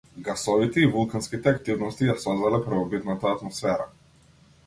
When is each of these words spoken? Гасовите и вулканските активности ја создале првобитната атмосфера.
Гасовите 0.27 0.79
и 0.83 0.87
вулканските 0.95 1.51
активности 1.57 2.09
ја 2.09 2.17
создале 2.25 2.61
првобитната 2.69 3.31
атмосфера. 3.35 3.87